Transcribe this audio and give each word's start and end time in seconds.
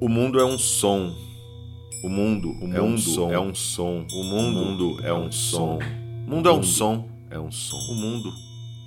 O 0.00 0.08
mundo 0.08 0.38
é 0.38 0.44
um 0.44 0.56
som. 0.56 1.12
O 2.04 2.08
mundo, 2.08 2.56
o 2.62 2.72
é, 2.72 2.80
um 2.80 2.96
som. 2.96 3.32
é 3.32 3.40
um 3.40 3.52
som. 3.52 4.06
O 4.12 4.22
mundo, 4.22 4.60
o 4.60 4.64
mundo 4.64 5.00
é 5.04 5.12
um 5.12 5.32
som. 5.32 5.80
O 6.24 6.30
mundo 6.30 6.48
é 6.48 6.52
um 6.52 6.62
som. 6.62 7.08
É 7.28 7.36
um 7.36 7.50
som. 7.50 7.76
O 7.76 7.94
mundo 7.96 8.32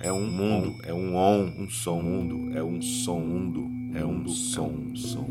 é 0.00 0.10
um 0.10 0.26
mundo, 0.26 0.74
é 0.82 0.94
um 0.94 1.14
on, 1.14 1.52
um 1.58 1.68
som. 1.68 1.98
O 1.98 2.02
mundo 2.02 2.56
é 2.56 2.62
um 2.62 2.80
som. 2.80 3.20
Mundo 3.20 3.70
é 3.94 4.02
um 4.02 4.26
som, 4.26 4.68
um 4.68 4.96
som. 4.96 5.26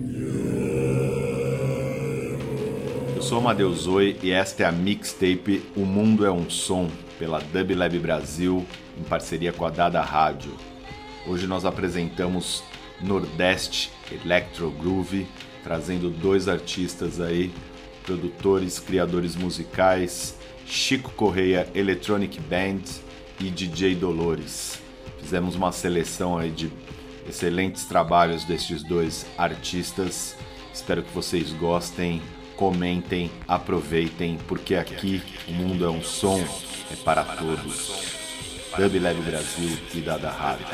Eu 3.16 3.22
sou 3.24 3.40
Amadeus 3.40 3.82
Zoe 3.82 4.16
e 4.22 4.30
esta 4.30 4.62
é 4.62 4.66
a 4.68 4.72
mixtape 4.72 5.64
O 5.76 5.82
Mundo 5.82 6.26
é 6.26 6.32
um 6.32 6.48
Som, 6.48 6.90
pela 7.18 7.40
Dub 7.40 7.74
Lab 7.74 7.98
Brasil, 7.98 8.66
em 9.00 9.04
parceria 9.04 9.52
com 9.52 9.66
a 9.66 9.72
Dada 9.72 10.02
Rádio. 10.02 10.52
Hoje 11.26 11.48
nós 11.48 11.66
apresentamos 11.66 12.64
Nordeste 13.02 13.92
Electro 14.12 14.70
Groove 14.70 15.26
trazendo 15.64 16.10
dois 16.10 16.48
artistas 16.48 17.20
aí, 17.20 17.52
produtores, 18.04 18.80
criadores 18.80 19.36
musicais, 19.36 20.36
Chico 20.66 21.12
Correia 21.12 21.68
Electronic 21.76 22.40
Band 22.42 22.82
e 23.40 23.50
DJ 23.50 23.96
Dolores. 23.96 24.80
Fizemos 25.20 25.56
uma 25.56 25.72
seleção 25.72 26.38
aí 26.38 26.50
de 26.50 26.72
excelentes 27.28 27.86
trabalhos 27.86 28.44
destes 28.44 28.84
dois 28.84 29.26
artistas. 29.38 30.36
Espero 30.74 31.04
que 31.04 31.14
vocês 31.14 31.52
gostem, 31.54 32.22
comentem, 32.56 33.30
aproveitem, 33.48 34.38
porque 34.48 34.76
aqui 34.76 35.22
o 35.48 35.52
mundo 35.52 35.86
é 35.86 35.90
um 35.90 36.02
som, 36.02 36.40
é 36.92 36.96
para 37.04 37.24
todos. 37.24 38.22
Dub 38.78 39.00
Lab 39.00 39.22
Brasil 39.22 39.78
e 39.94 40.00
Dada 40.00 40.30
Rádio. 40.30 40.66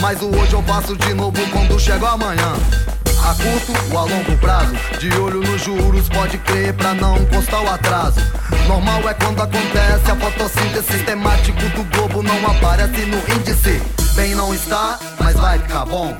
Mas 0.00 0.22
o 0.22 0.26
hoje 0.26 0.52
eu 0.52 0.62
faço 0.62 0.96
de 0.96 1.14
novo 1.14 1.38
quando 1.52 1.78
chego 1.78 2.06
amanhã 2.06 2.54
a 3.28 3.34
curto 3.34 3.72
ou 3.92 3.98
a 3.98 4.04
longo 4.04 4.36
prazo. 4.38 4.74
De 4.98 5.12
olho 5.18 5.40
nos 5.40 5.62
juros, 5.62 6.08
pode 6.08 6.38
crer 6.38 6.72
pra 6.74 6.94
não 6.94 7.24
constar 7.26 7.62
o 7.62 7.68
atraso. 7.68 8.20
Normal 8.66 9.08
é 9.08 9.14
quando 9.14 9.42
acontece 9.42 10.10
a 10.10 10.16
fotossíntese 10.16 10.92
sistemático 10.92 11.60
do 11.70 11.84
globo 11.84 12.22
não 12.22 12.46
aparece 12.46 13.04
no 13.06 13.18
índice. 13.34 13.82
Bem 14.14 14.34
não 14.34 14.54
está, 14.54 14.98
mas 15.20 15.36
vai 15.36 15.58
ficar 15.58 15.84
bom. 15.84 16.16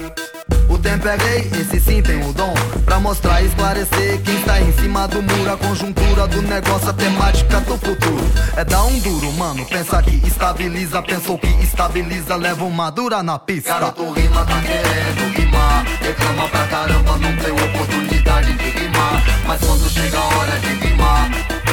O 0.78 0.80
tempo 0.80 1.08
é 1.08 1.16
rei, 1.16 1.50
esse 1.60 1.80
sim 1.80 2.00
tem 2.00 2.24
o 2.24 2.32
dom. 2.32 2.54
Pra 2.84 3.00
mostrar 3.00 3.42
e 3.42 3.46
esclarecer 3.46 4.22
quem 4.22 4.38
está 4.38 4.60
em 4.60 4.72
cima 4.74 5.08
do 5.08 5.20
muro 5.20 5.52
A 5.52 5.56
conjuntura 5.56 6.28
do 6.28 6.40
negócio, 6.40 6.88
a 6.88 6.92
temática 6.92 7.60
do 7.62 7.76
futuro. 7.76 8.24
É 8.56 8.64
dar 8.64 8.84
um 8.84 8.96
duro, 9.00 9.32
mano, 9.32 9.66
pensa 9.66 10.00
que 10.00 10.24
estabiliza 10.24 11.02
Pensou 11.02 11.36
que 11.36 11.48
estabiliza, 11.64 12.36
leva 12.36 12.64
uma 12.64 12.90
dura 12.90 13.24
na 13.24 13.40
pista. 13.40 13.70
Garoto 13.70 14.08
rima, 14.12 14.44
tá 14.44 14.60
querendo 14.60 15.36
rimar 15.36 15.84
Reclama 16.00 16.48
pra 16.48 16.66
caramba, 16.68 17.16
não 17.16 17.36
tem 17.36 17.50
oportunidade 17.50 18.52
de 18.52 18.70
rimar. 18.70 19.22
Mas 19.48 19.60
quando 19.60 19.90
chega 19.90 20.16
a 20.16 20.26
hora 20.26 20.58
de 20.60 20.74
rimar 20.74 21.28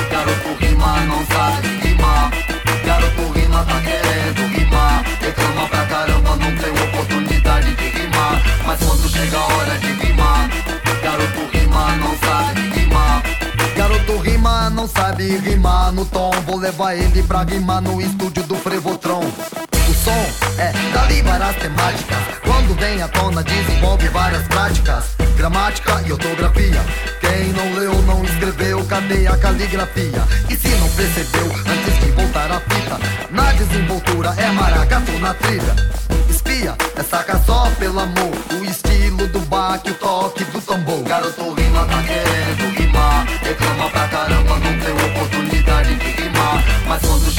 Garoto 0.09 0.65
rima, 0.65 1.01
não 1.01 1.23
sabe 1.27 1.67
rimar. 1.67 2.31
Garoto 2.83 3.39
rima, 3.39 3.63
tá 3.65 3.81
querendo 3.81 4.44
Garoto 14.15 14.17
rima, 14.17 14.69
não 14.69 14.87
sabe 14.87 15.37
rimar 15.37 15.91
no 15.91 16.05
tom. 16.05 16.31
Vou 16.45 16.57
levar 16.57 16.95
ele 16.95 17.21
pra 17.23 17.43
rimar 17.43 17.81
no 17.81 18.01
estúdio 18.01 18.43
do 18.43 18.55
Frevotron 18.55 19.19
O 19.21 19.93
som 19.93 20.25
é 20.57 20.71
dali 20.93 21.21
várias 21.21 21.55
temáticas 21.57 22.17
Quando 22.43 22.75
vem 22.79 23.01
à 23.01 23.07
tona 23.07 23.43
desenvolve 23.43 24.07
várias 24.09 24.47
práticas. 24.47 25.05
Gramática 25.35 26.01
e 26.05 26.13
ortografia. 26.13 26.81
Quem 27.19 27.51
não 27.51 27.73
leu, 27.77 28.01
não 28.03 28.23
escreveu, 28.23 28.85
cadê 28.85 29.27
a 29.27 29.37
caligrafia? 29.37 30.23
E 30.49 30.55
se 30.55 30.69
não 30.69 30.89
percebeu, 30.89 31.45
antes 31.45 31.99
de 31.99 32.11
voltar 32.11 32.51
a 32.51 32.59
fita. 32.61 32.97
Na 33.31 33.51
desenvoltura 33.51 34.33
é 34.37 34.49
maracatu 34.51 35.11
na 35.19 35.33
trilha. 35.33 35.75
Espia, 36.29 36.75
é 36.95 37.03
saca 37.03 37.41
só 37.45 37.69
pelo 37.77 37.99
amor. 37.99 38.33
O 38.59 38.63
estilo 38.63 39.27
do 39.27 39.39
baque, 39.41 39.91
o 39.91 39.95
toque 39.95 40.45
do 40.45 40.61
tambor. 40.61 41.03
Garoto 41.03 41.53
rima, 41.53 41.85
tá 41.85 42.01
querendo 42.03 42.24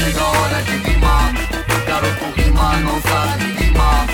chega 0.07 0.21
a 0.21 0.29
hora 0.29 0.61
de 0.63 0.77
rimar 0.77 1.33
Garoto 1.85 2.41
rima, 2.41 2.77
não 2.77 3.01
sabe 3.01 3.45
rimar 3.59 4.07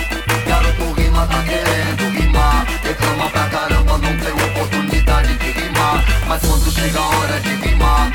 Garoto 0.47 0.91
rima, 0.99 1.27
tá 1.27 1.43
querendo 1.43 2.19
rimar. 2.19 2.65
Reclama 2.83 3.29
pra 3.29 3.49
caramba, 3.49 3.97
não 3.97 4.17
tem 4.17 4.33
oportunidade 4.33 5.35
de 5.37 5.51
rimar. 5.51 6.03
Mas 6.27 6.41
quando 6.41 6.71
chega 6.71 6.99
a 6.99 7.07
hora 7.07 7.39
de 7.39 7.55
rimar 7.55 8.11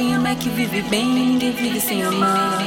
Quem 0.00 0.14
ama 0.14 0.30
é 0.30 0.34
que 0.34 0.48
vive 0.48 0.80
bem, 0.80 1.04
ninguém 1.04 1.52
vive 1.52 1.78
sem 1.78 2.02
amar. 2.02 2.58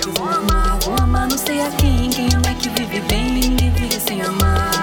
Eu 0.00 0.12
vou 0.12 0.28
amar, 0.28 0.78
vou 0.78 0.94
amar, 1.02 1.26
não 1.28 1.36
sei 1.36 1.60
a 1.60 1.70
quem. 1.72 2.08
Quem 2.10 2.28
ama 2.32 2.46
é 2.46 2.54
que 2.54 2.68
vive 2.68 3.00
bem, 3.00 3.32
ninguém 3.32 3.70
vive 3.72 3.98
sem 3.98 4.22
amar. 4.22 4.73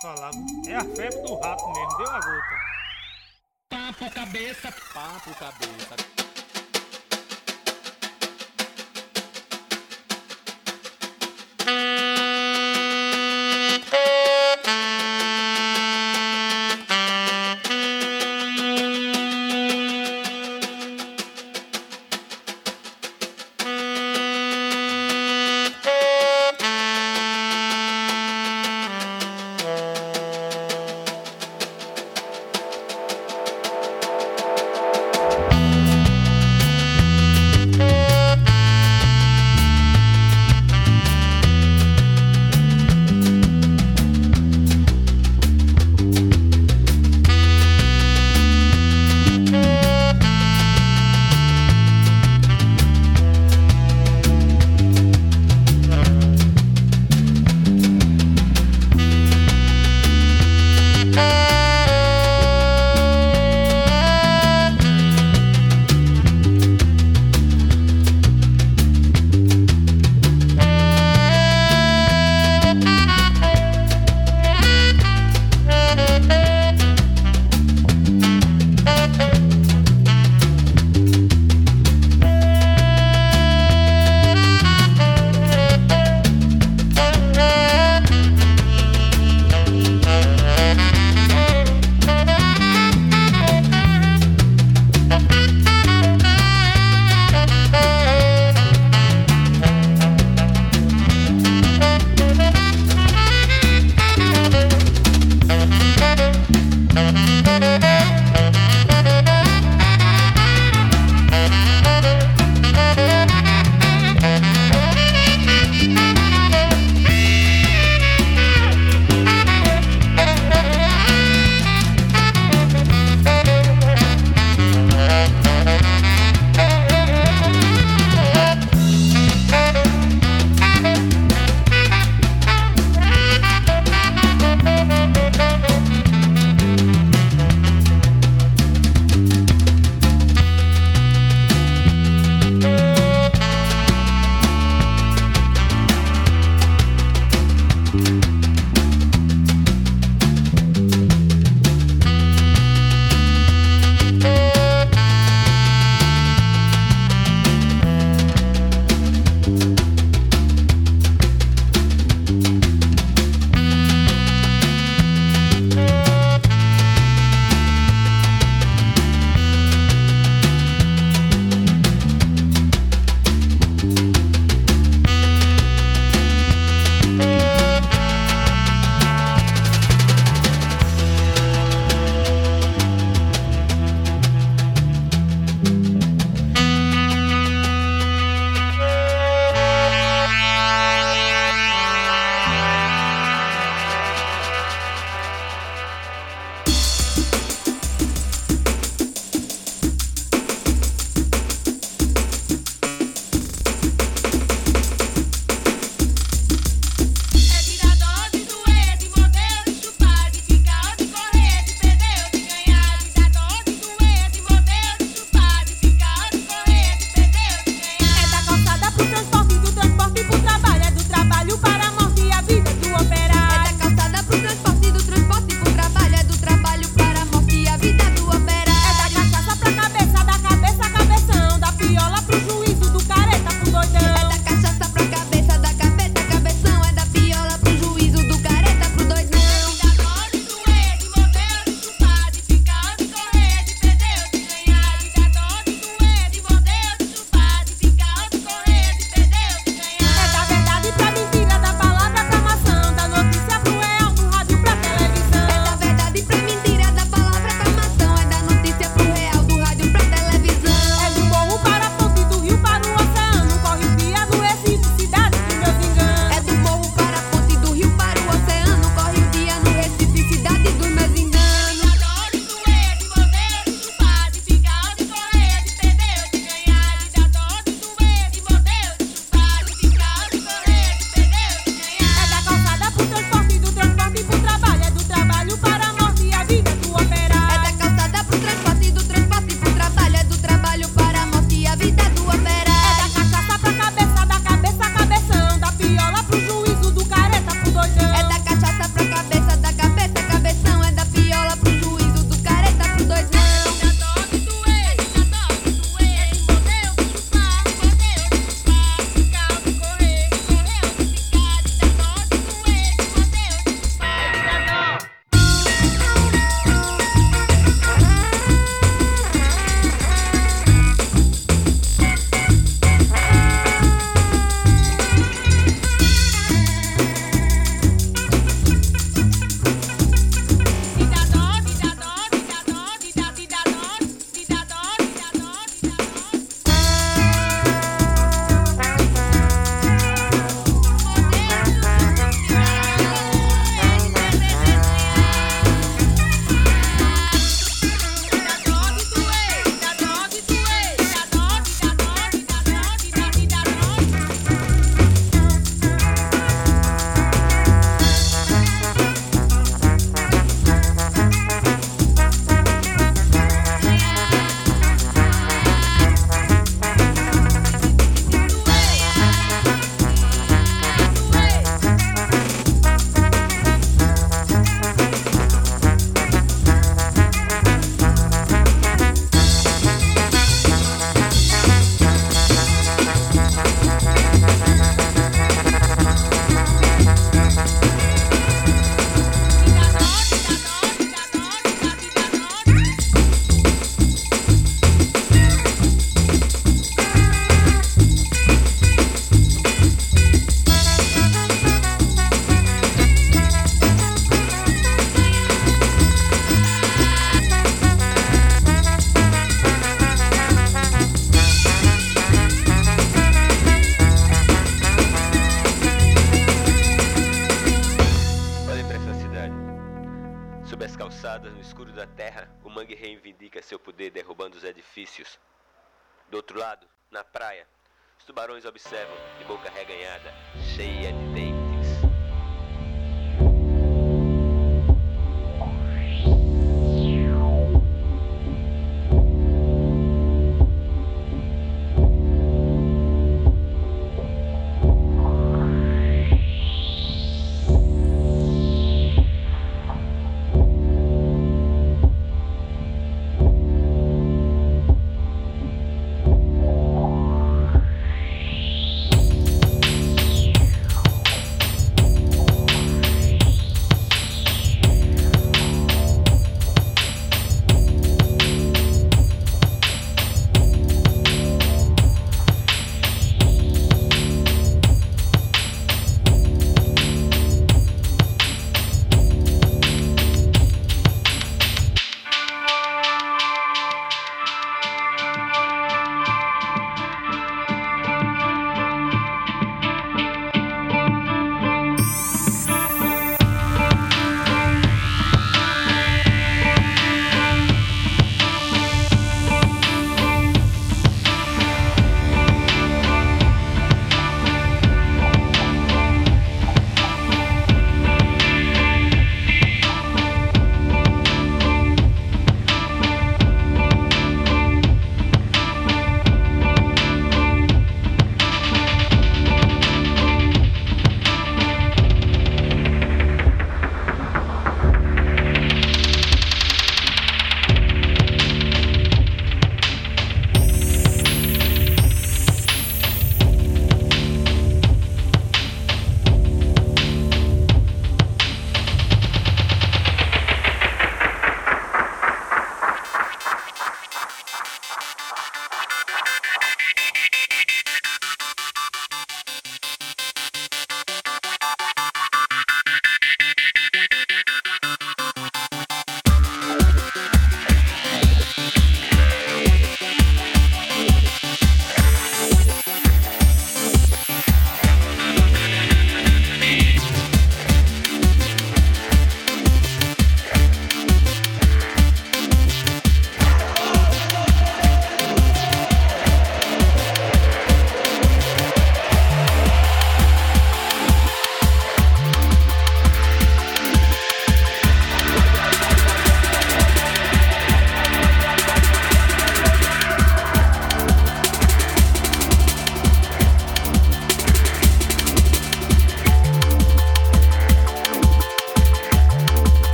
Falar. 0.00 0.30
É 0.66 0.76
a 0.76 0.84
febre 0.84 1.22
do 1.22 1.34
rato 1.36 1.66
mesmo, 1.68 1.98
deu 1.98 2.10
a 2.10 2.20
gota. 2.20 2.78
Papo 3.68 4.10
cabeça, 4.10 4.72
papo 4.94 5.34
cabeça. 5.34 6.27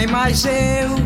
vem 0.00 0.06
mais 0.06 0.46
eu 0.46 0.96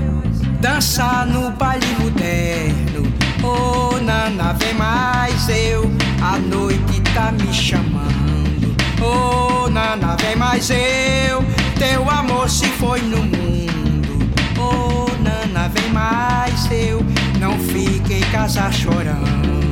dançar 0.61 1.27
no 1.27 1.51
baile 1.51 1.87
moderno. 1.99 3.13
Oh, 3.43 3.97
Nana, 4.01 4.53
vem 4.53 4.73
mais 4.75 5.49
eu, 5.49 5.91
a 6.23 6.39
noite 6.39 7.01
tá 7.13 7.33
me 7.33 7.53
chamando. 7.53 8.77
Oh, 9.03 9.69
Nana, 9.69 10.17
vem 10.21 10.37
mais 10.37 10.71
eu, 10.71 11.45
teu 11.77 12.09
amor 12.09 12.49
se 12.49 12.67
foi 12.67 13.01
no 13.01 13.19
mundo. 13.19 14.33
Oh, 14.57 15.11
Nana, 15.21 15.69
vem 15.71 15.91
mais 15.91 16.71
eu, 16.71 17.05
não 17.41 17.59
fique 17.59 18.15
em 18.15 18.31
casa 18.31 18.71
chorando. 18.71 19.64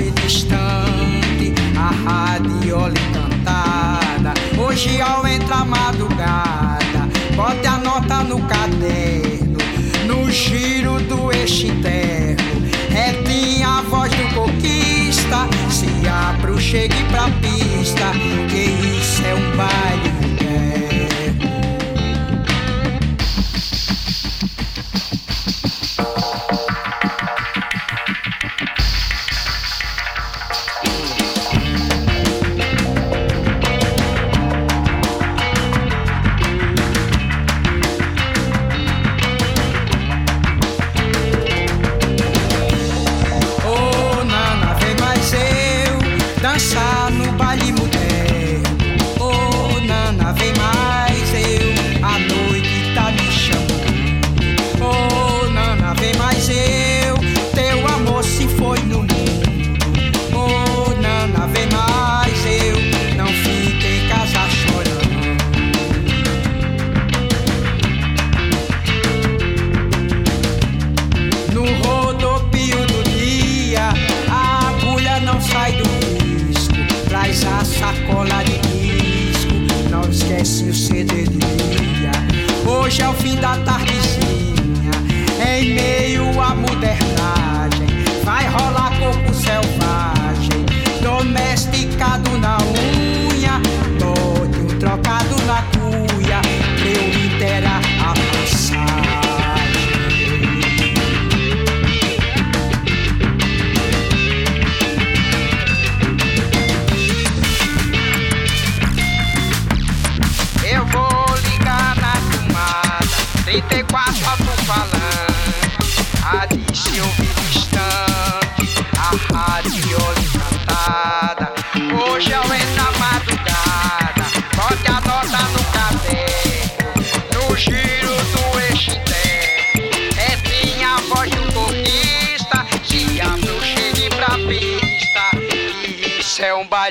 ouve 0.00 0.24
instante 0.24 1.52
a 1.76 1.90
radiola 2.08 2.94
encantada. 3.08 4.34
Hoje 4.58 5.00
ao 5.00 5.26
entrar 5.26 5.64
madrugada, 5.66 7.08
bote 7.36 7.66
a 7.66 7.78
nota 7.78 8.24
no 8.24 8.40
caderno, 8.46 9.58
no 10.06 10.30
giro 10.30 10.98
do 11.00 11.32
eixo 11.32 11.66
interno. 11.66 12.40
É 12.90 13.10
Retinha 13.12 13.68
a 13.68 13.82
voz 13.82 14.10
do 14.12 14.34
conquista. 14.34 15.48
se 15.70 16.08
abro, 16.08 16.58
chegue 16.58 17.02
pra 17.04 17.28
pista, 17.40 18.10
que 18.48 18.98
isso 18.98 19.22
é 19.24 19.34
um 19.34 19.56
baile. 19.56 20.09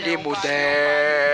e 0.09 0.17
muder. 0.17 0.51
É. 0.51 1.28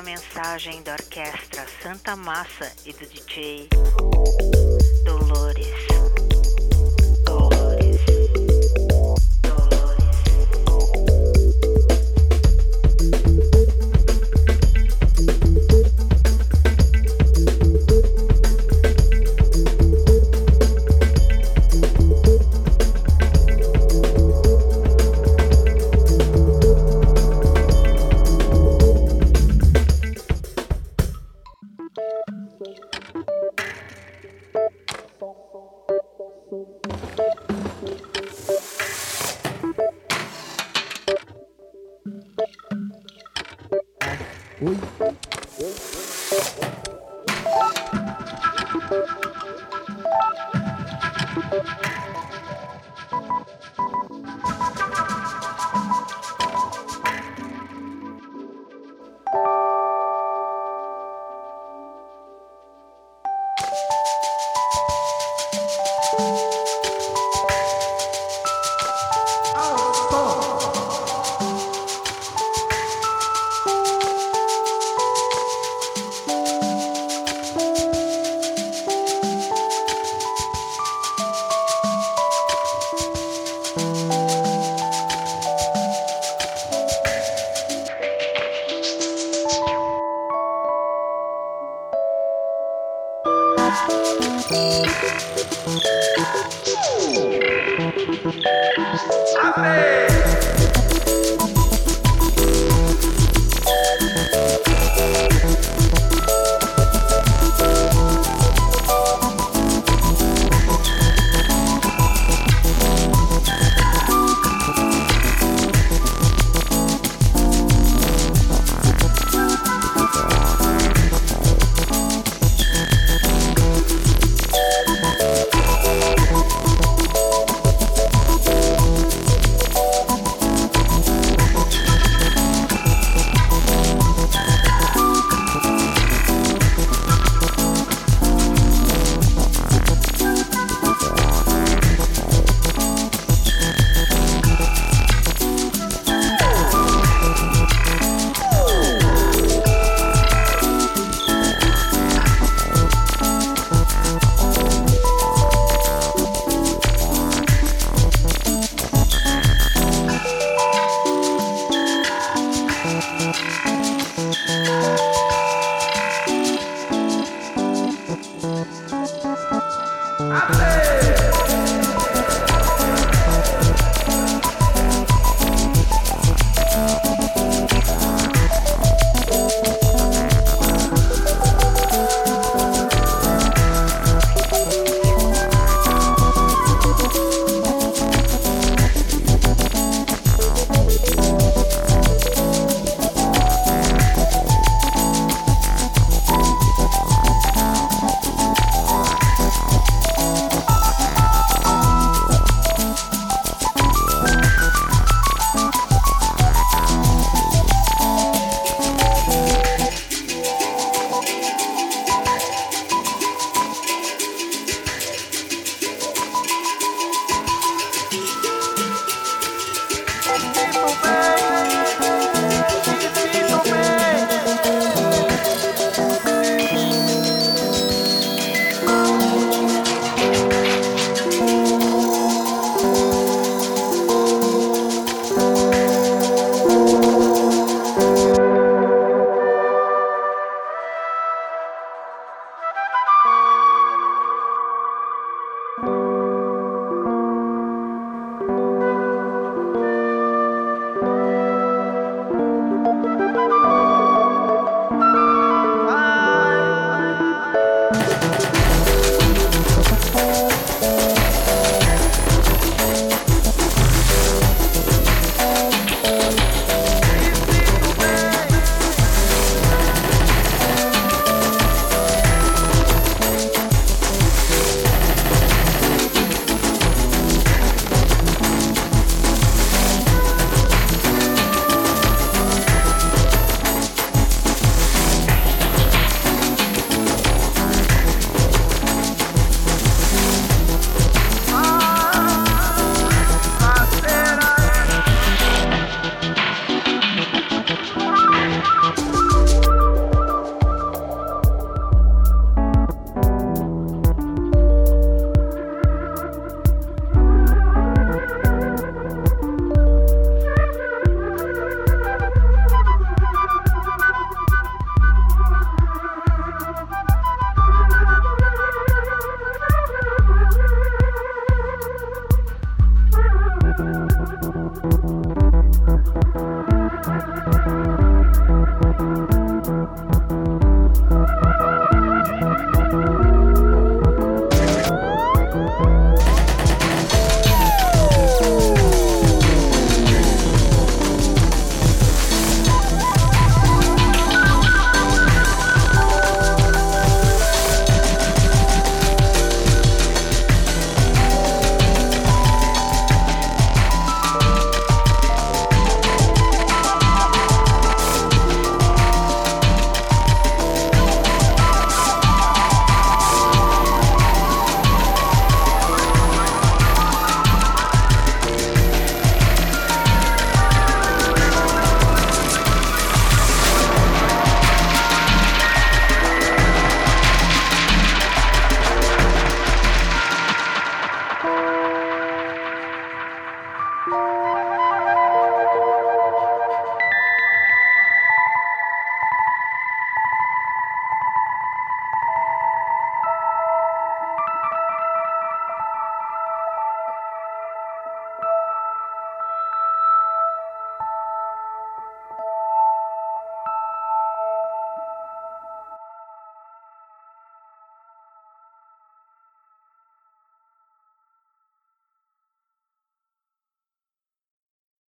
a 0.00 0.02
mensagem 0.02 0.82
da 0.82 0.92
Orquestra 0.92 1.66
Santa 1.82 2.16
Massa 2.16 2.72
e 2.86 2.92
do 2.94 3.06
DJ 3.06 3.68
Dolores. 5.04 6.09